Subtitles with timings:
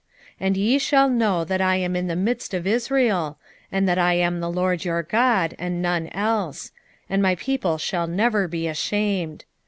[0.39, 3.37] 2:27 And ye shall know that I am in the midst of Israel,
[3.71, 6.71] and that I am the LORD your God, and none else:
[7.07, 9.45] and my people shall never be ashamed.